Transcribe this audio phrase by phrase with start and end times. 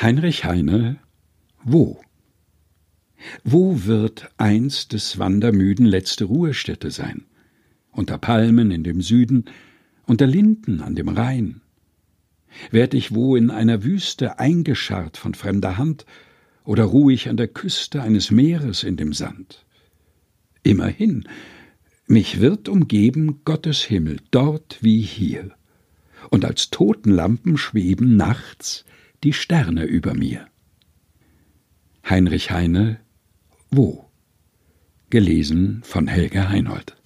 [0.00, 1.00] Heinrich Heine
[1.64, 2.00] Wo?
[3.42, 7.24] Wo wird einst des Wandermüden letzte Ruhestätte sein?
[7.90, 9.46] Unter Palmen in dem Süden,
[10.06, 11.62] unter Linden an dem Rhein?
[12.70, 16.06] Werd ich wo in einer Wüste eingescharrt von fremder Hand
[16.64, 19.66] oder ruh ich an der Küste eines Meeres in dem Sand?
[20.62, 21.24] Immerhin,
[22.06, 25.50] mich wird umgeben Gottes Himmel, dort wie hier,
[26.30, 28.84] und als Totenlampen schweben nachts
[29.24, 30.46] die Sterne über mir.
[32.08, 33.00] Heinrich Heine
[33.70, 34.10] Wo?
[35.10, 36.97] Gelesen von Helge Heinold